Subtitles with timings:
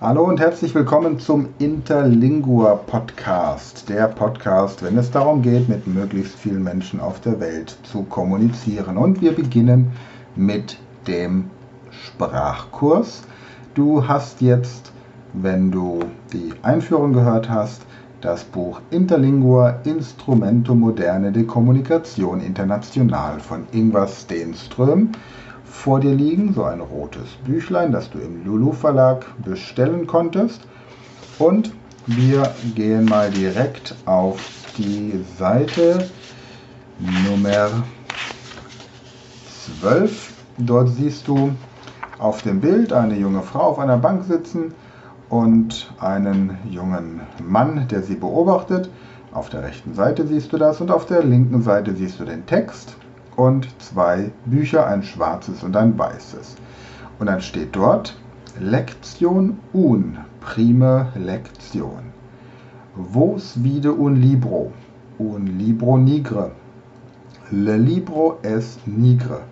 [0.00, 3.88] Hallo und herzlich willkommen zum Interlingua Podcast.
[3.88, 8.96] Der Podcast, wenn es darum geht, mit möglichst vielen Menschen auf der Welt zu kommunizieren.
[8.96, 9.90] Und wir beginnen
[10.36, 11.50] mit dem
[11.90, 13.22] Sprachkurs.
[13.74, 14.92] Du hast jetzt,
[15.32, 15.98] wenn du
[16.32, 17.82] die Einführung gehört hast,
[18.20, 25.10] das Buch Interlingua Instrumento Moderne de Kommunikation International von Ingvar Stenström
[25.70, 30.62] vor dir liegen, so ein rotes Büchlein, das du im Lulu Verlag bestellen konntest.
[31.38, 31.72] Und
[32.06, 34.40] wir gehen mal direkt auf
[34.76, 36.08] die Seite
[36.98, 37.70] Nummer
[39.80, 40.32] 12.
[40.58, 41.52] Dort siehst du
[42.18, 44.74] auf dem Bild eine junge Frau auf einer Bank sitzen
[45.28, 48.90] und einen jungen Mann, der sie beobachtet.
[49.32, 52.46] Auf der rechten Seite siehst du das und auf der linken Seite siehst du den
[52.46, 52.96] Text
[53.38, 56.56] und zwei Bücher, ein schwarzes und ein weißes.
[57.20, 58.16] Und dann steht dort
[58.58, 62.12] Lektion un, prime Lektion.
[62.96, 64.72] Vos vide un libro,
[65.18, 66.50] un libro nigre.
[67.52, 69.42] Le libro es nigre.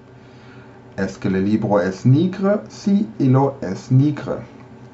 [0.96, 4.38] Es que le libro es nigre, si illo es nigre.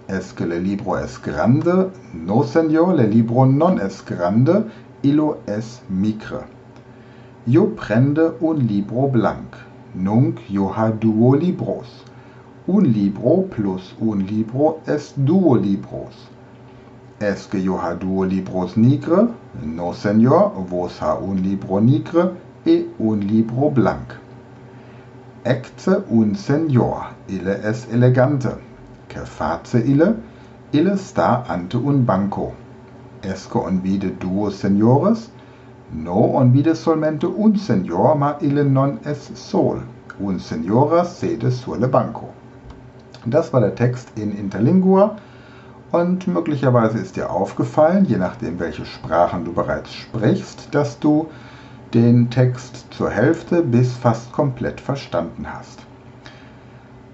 [0.06, 4.66] Es que le libro es grande, no señor, le libro non es grande,
[5.02, 6.44] illo es micre.
[7.44, 9.56] Yo prende un libro blanc,
[9.96, 12.04] nunc yo ha duo libros.
[12.68, 16.28] Un libro plus un libro es duo libros.
[17.18, 19.26] Es que yo ha duo libros nigre?
[19.60, 22.30] No, señor, vos ha un libro nigre
[22.64, 24.14] e un libro blanc.
[25.44, 28.54] Ecce un señor, ille es elegante.
[29.08, 30.14] Que face ille?
[30.72, 32.52] Ille sta ante un banco.
[33.24, 35.32] Esque on vide duo señores?
[35.94, 39.82] No on vide solmente un señor, ma ille non es sol.
[40.18, 42.30] Un señora sede sulle banco.
[43.26, 45.16] Das war der Text in Interlingua
[45.90, 51.28] und möglicherweise ist dir aufgefallen, je nachdem welche Sprachen du bereits sprichst, dass du
[51.92, 55.78] den Text zur Hälfte bis fast komplett verstanden hast.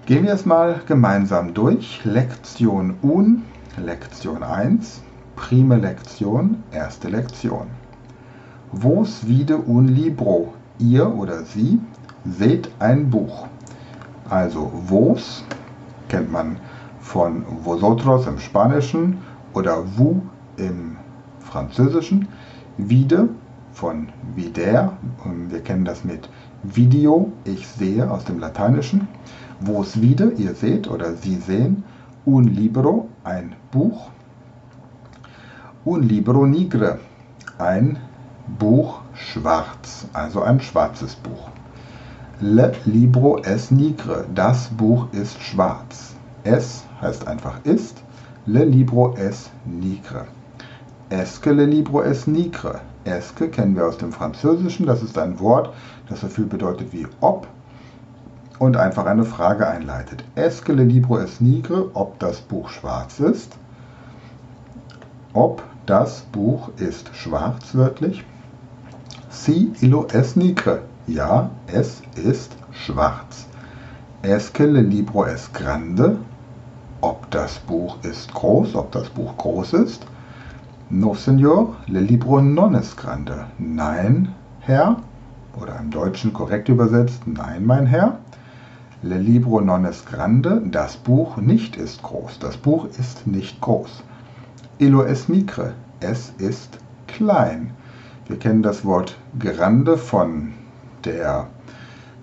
[0.05, 2.05] Gehen wir es mal gemeinsam durch.
[2.05, 3.43] Lektion un,
[3.77, 5.01] Lektion 1,
[5.35, 7.67] prime Lektion, erste Lektion.
[8.71, 10.53] Vos vide un libro.
[10.77, 11.79] Ihr oder sie
[12.23, 13.47] seht ein Buch.
[14.29, 15.43] Also vos
[16.07, 16.57] kennt man
[16.99, 19.17] von vosotros im Spanischen
[19.53, 20.21] oder vous
[20.57, 20.97] im
[21.39, 22.27] Französischen.
[22.77, 23.29] Vide
[23.73, 24.93] von vider,
[25.49, 26.29] wir kennen das mit
[26.63, 29.07] Video, ich sehe aus dem Lateinischen.
[29.59, 31.83] Vos vide, ihr seht oder sie sehen.
[32.25, 34.09] Un libro, ein Buch.
[35.85, 36.99] Un libro nigre,
[37.57, 37.97] ein
[38.57, 41.49] Buch schwarz, also ein schwarzes Buch.
[42.39, 46.15] Le libro es nigre, das Buch ist schwarz.
[46.43, 48.01] Es heißt einfach ist.
[48.45, 50.25] Le libro es nigre.
[51.09, 52.81] Esque le libro es nigre.
[53.03, 54.85] Esque kennen wir aus dem Französischen.
[54.85, 55.73] Das ist ein Wort,
[56.07, 57.47] das so viel bedeutet wie ob
[58.57, 60.23] und einfach eine Frage einleitet.
[60.35, 63.57] Esque le libro es nigre, ob das Buch schwarz ist.
[65.33, 68.23] Ob das Buch ist schwarz wörtlich.
[69.31, 70.81] Si illo es nigre.
[71.05, 73.45] Ja, es ist schwarz.
[74.23, 76.17] Esque le libro es grande.
[77.01, 80.05] Ob das Buch ist groß, ob das Buch groß ist.
[80.89, 83.45] No, Senor, le libro non es grande.
[83.59, 84.29] Nein,
[84.61, 84.97] Herr.
[85.61, 88.17] Oder im Deutschen korrekt übersetzt, nein, mein Herr.
[89.03, 90.61] Le libro non es grande.
[90.65, 92.39] Das Buch nicht ist groß.
[92.39, 94.03] Das Buch ist nicht groß.
[94.79, 95.73] Illo es micre.
[95.99, 97.75] Es ist klein.
[98.29, 100.53] Wir kennen das Wort grande von
[101.03, 101.47] der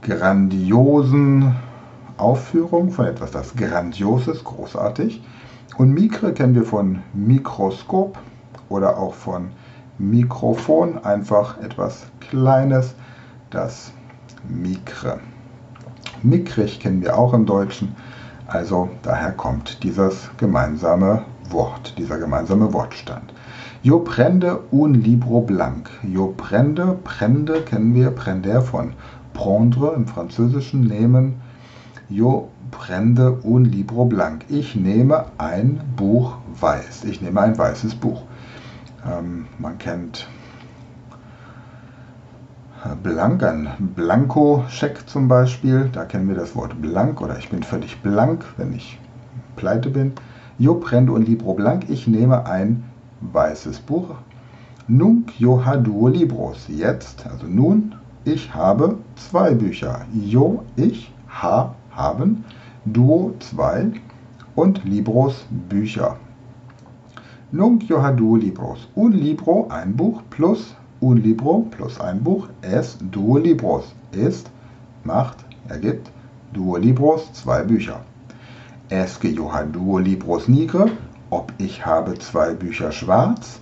[0.03, 1.56] grandiosen
[2.17, 5.21] Aufführung, von etwas, das grandios ist, großartig.
[5.78, 8.17] Und Mikre kennen wir von Mikroskop
[8.69, 9.49] oder auch von
[9.99, 12.94] Mikrofon, einfach etwas Kleines,
[13.50, 13.93] das
[14.49, 15.19] Mikre.
[16.23, 17.97] Mickrig kennen wir auch im Deutschen,
[18.47, 23.35] also daher kommt dieses gemeinsame Wort, dieser gemeinsame Wortstand.
[23.87, 25.88] Yo prende un libro blanc.
[26.03, 28.94] Yo prende, prende kennen wir, prender von
[29.33, 31.37] prendre im Französischen nehmen.
[32.09, 34.44] Yo prende un libro blanc.
[34.49, 37.05] Ich nehme ein Buch weiß.
[37.05, 38.25] Ich nehme ein weißes Buch.
[39.09, 40.27] Ähm, man kennt
[43.05, 45.91] blank, ein Blanko-Scheck zum Beispiel.
[45.93, 48.99] Da kennen wir das Wort blank oder ich bin völlig blank, wenn ich
[49.55, 50.15] pleite bin.
[50.59, 51.89] Yo prende un libro blanc.
[51.89, 52.82] Ich nehme ein
[53.21, 54.15] weißes Buch.
[54.89, 56.67] Nunc yo ha duo libros.
[56.69, 60.07] Jetzt, also nun, ich habe zwei Bücher.
[60.13, 62.45] Yo, ich, ha, haben,
[62.85, 63.93] duo, zwei.
[64.57, 66.17] und Libros Bücher.
[67.53, 68.89] Nunc yo ha duo libros.
[68.97, 74.51] Un libro, ein Buch, plus un libro, plus ein Buch, es duo libros, ist,
[75.05, 76.11] macht, ergibt,
[76.53, 78.01] duo libros, zwei Bücher.
[78.89, 80.91] Es que yo ha duo libros nigre,
[81.31, 83.61] ob ich habe zwei Bücher schwarz,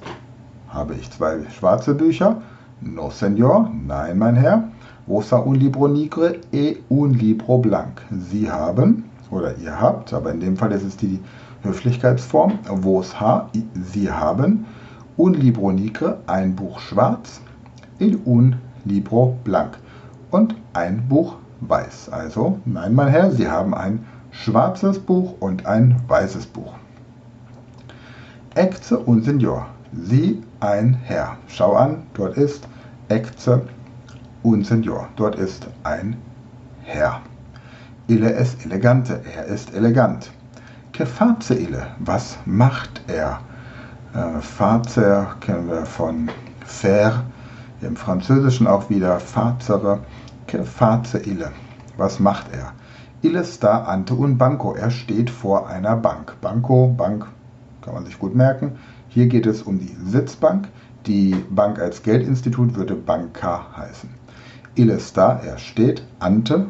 [0.69, 2.43] habe ich zwei schwarze Bücher,
[2.81, 4.69] no senor, nein mein Herr,
[5.09, 8.03] Rosa un libro nigre e un libro blanc.
[8.11, 11.21] Sie haben, oder ihr habt, aber in dem Fall ist es die
[11.63, 14.67] Höflichkeitsform, vos ha, sie haben,
[15.17, 17.41] un libro nigre, ein Buch schwarz,
[17.99, 19.79] in un libro blanc
[20.31, 22.09] und ein Buch weiß.
[22.11, 26.73] Also, nein, mein Herr, Sie haben ein schwarzes Buch und ein weißes Buch.
[28.57, 31.39] Ecce un Senior, Sie ein Herr.
[31.49, 32.69] Schau an, dort ist
[33.09, 33.63] Ecce
[34.45, 36.17] un Senior, dort ist ein
[36.85, 37.21] Herr.
[38.07, 40.31] Ille es elegante, er ist elegant.
[40.93, 41.05] Che
[41.51, 43.41] ille, was macht er?
[44.15, 46.31] Äh, face kennen wir von
[46.65, 47.25] faire,
[47.81, 49.99] im Französischen auch wieder facere,
[50.47, 50.65] che
[51.25, 51.51] ille.
[51.97, 52.71] Was macht er?
[53.23, 56.37] Ille sta ante un banco, er steht vor einer Bank.
[56.41, 57.27] Banco, Bank,
[57.85, 58.73] kann man sich gut merken.
[59.09, 60.69] Hier geht es um die Sitzbank.
[61.07, 64.09] Die Bank als Geldinstitut würde Banca heißen.
[64.75, 66.03] Ille sta, er steht.
[66.19, 66.67] Ante,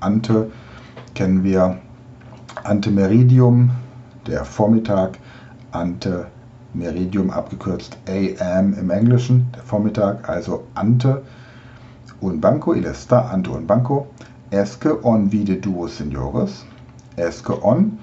[0.00, 0.50] Ante
[1.14, 1.78] kennen wir
[2.64, 3.70] Ante Meridium,
[4.26, 5.18] der Vormittag,
[5.70, 6.26] Ante
[6.72, 11.22] Meridium abgekürzt AM im Englischen, der Vormittag, also Ante
[12.24, 14.08] un banco, il está ante un banco,
[14.50, 16.64] esque on vide duo seniores,
[17.16, 17.98] esque on,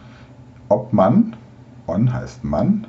[0.70, 1.31] ob man,
[1.88, 2.88] on heißt Mann,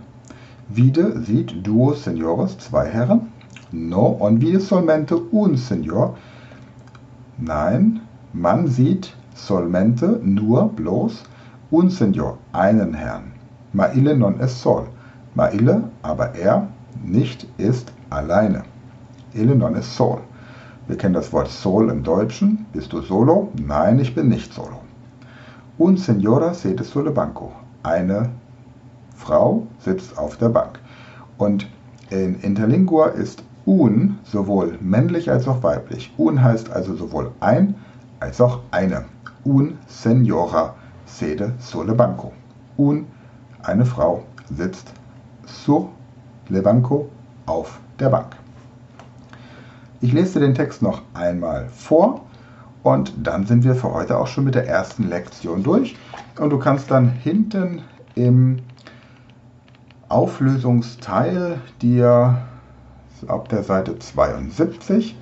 [0.68, 3.32] vide sieht duo seniores, zwei Herren,
[3.70, 6.16] no, on vide solmente un senior,
[7.38, 8.00] nein,
[8.32, 11.24] man sieht solmente, nur, bloß,
[11.70, 13.32] un Senor, einen Herrn.
[13.72, 14.88] Maile non es sol.
[15.34, 16.68] Maile, aber er,
[17.02, 18.64] nicht, ist alleine.
[19.32, 20.20] Ille non es sol.
[20.86, 22.66] Wir kennen das Wort sol im Deutschen.
[22.72, 23.50] Bist du solo?
[23.54, 24.82] Nein, ich bin nicht solo.
[25.78, 27.52] Un Senora sede sulle banco.
[27.82, 28.28] Eine
[29.16, 30.78] Frau sitzt auf der Bank.
[31.38, 31.68] Und
[32.10, 36.12] in Interlingua ist un sowohl männlich als auch weiblich.
[36.18, 37.74] Un heißt also sowohl ein
[38.20, 39.04] als auch eine.
[39.44, 40.74] Un Senora
[41.06, 42.32] sede sulle banco.
[42.78, 43.06] Un,
[43.62, 44.92] eine Frau, sitzt
[45.46, 45.90] sur
[46.48, 47.08] le banco,
[47.46, 48.36] auf der Bank.
[50.00, 52.22] Ich lese den Text noch einmal vor
[52.82, 55.96] und dann sind wir für heute auch schon mit der ersten Lektion durch.
[56.38, 57.82] Und du kannst dann hinten
[58.14, 58.58] im
[60.12, 62.36] Auflösungsteil dir
[63.28, 65.16] auf der Seite 72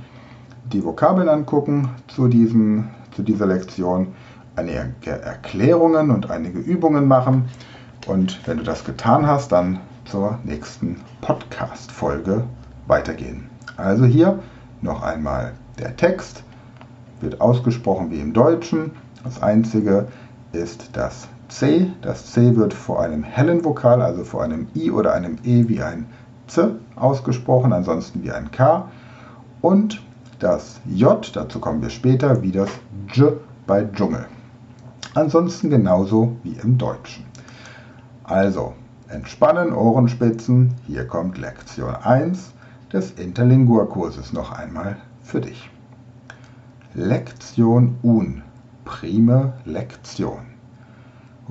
[0.72, 4.08] die Vokabeln angucken zu, diesem, zu dieser Lektion
[4.56, 7.48] einige Erklärungen und einige Übungen machen.
[8.08, 12.44] Und wenn du das getan hast, dann zur nächsten Podcast-Folge
[12.88, 13.48] weitergehen.
[13.76, 14.40] Also hier
[14.82, 16.42] noch einmal der Text,
[17.20, 18.90] wird ausgesprochen wie im Deutschen.
[19.22, 20.08] Das einzige
[20.52, 21.90] ist das C.
[22.00, 25.82] Das C wird vor einem hellen Vokal, also vor einem I oder einem E wie
[25.82, 26.06] ein
[26.46, 28.88] Z ausgesprochen, ansonsten wie ein K.
[29.60, 30.02] Und
[30.38, 32.70] das J, dazu kommen wir später, wie das
[33.12, 33.34] J
[33.66, 34.26] bei Dschungel.
[35.14, 37.24] Ansonsten genauso wie im Deutschen.
[38.24, 38.74] Also,
[39.08, 40.74] entspannen, Ohrenspitzen.
[40.86, 42.52] Hier kommt Lektion 1
[42.92, 45.68] des Interlingua-Kurses noch einmal für dich.
[46.94, 48.42] Lektion un.
[48.84, 50.49] Prime Lektion.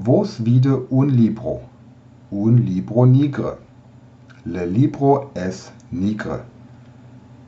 [0.01, 1.59] Vos vide un libro.
[2.31, 3.57] Un libro nigre.
[4.45, 6.43] Le libro es nigre.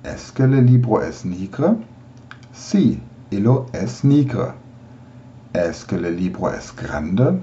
[0.04, 1.78] Es que le libro es nigre?
[2.52, 4.52] Si, illo es nigre.
[5.54, 7.40] Es que le libro es grande?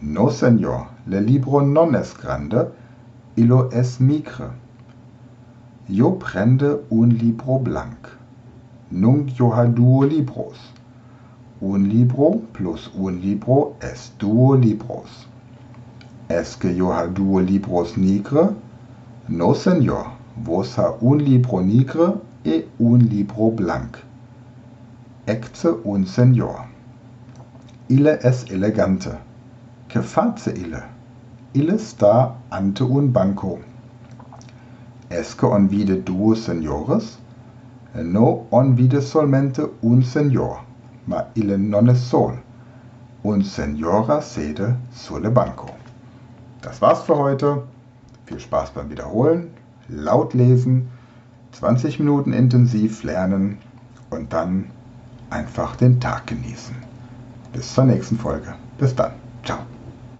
[0.00, 2.68] No, señor, le libro non es grande,
[3.34, 4.50] illo es micre.
[5.88, 8.06] Yo prende un libro blanc.
[8.92, 10.54] Nunc yo ha duo libros.
[11.60, 15.28] Un libro plus un libro es duo libros.
[16.28, 18.48] Es que yo ha duo libros nigre?
[19.28, 20.06] No, señor,
[20.36, 23.98] vos ha un libro nigre e un libro blanc.
[25.26, 26.66] Ecce un señor.
[27.88, 29.16] Ille es elegante.
[29.88, 30.82] Che face ille?
[31.54, 33.60] Ille sta ante un banco.
[35.08, 37.18] Esque on vide duo seniores?
[37.94, 40.64] No on vide solmente un senior,
[41.06, 42.38] ma ille non es sol.
[43.22, 45.70] Un seniora sede sulle banco.
[46.60, 47.62] Das war's für heute.
[48.26, 49.50] Viel Spaß beim Wiederholen,
[49.88, 50.88] laut lesen,
[51.52, 53.58] 20 Minuten intensiv lernen
[54.10, 54.70] und dann
[55.30, 56.74] einfach den Tag genießen.
[57.52, 58.54] Bis zur nächsten Folge.
[58.78, 59.12] Bis dann.
[59.44, 59.73] Ciao.